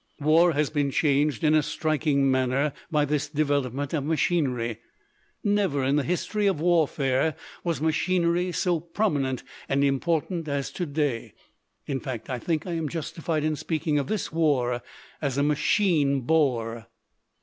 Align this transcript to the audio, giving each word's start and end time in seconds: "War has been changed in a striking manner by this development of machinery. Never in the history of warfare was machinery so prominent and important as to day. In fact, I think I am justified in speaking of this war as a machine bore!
"War 0.19 0.53
has 0.53 0.71
been 0.71 0.89
changed 0.89 1.43
in 1.43 1.53
a 1.53 1.61
striking 1.61 2.31
manner 2.31 2.73
by 2.89 3.05
this 3.05 3.29
development 3.29 3.93
of 3.93 4.03
machinery. 4.03 4.79
Never 5.43 5.83
in 5.83 5.95
the 5.95 6.01
history 6.01 6.47
of 6.47 6.59
warfare 6.59 7.35
was 7.63 7.81
machinery 7.81 8.51
so 8.51 8.79
prominent 8.79 9.43
and 9.69 9.83
important 9.83 10.47
as 10.47 10.71
to 10.71 10.87
day. 10.87 11.35
In 11.85 11.99
fact, 11.99 12.31
I 12.31 12.39
think 12.39 12.65
I 12.65 12.73
am 12.73 12.89
justified 12.89 13.43
in 13.43 13.55
speaking 13.55 13.99
of 13.99 14.07
this 14.07 14.33
war 14.33 14.81
as 15.21 15.37
a 15.37 15.43
machine 15.43 16.21
bore! 16.21 16.87